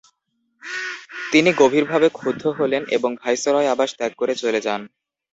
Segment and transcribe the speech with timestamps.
[1.31, 4.81] তিনি গভীরভাবে ক্ষুব্ধ হলেন এবং ভাইসরয়র আবাস ত্যাগ করে চলে যান।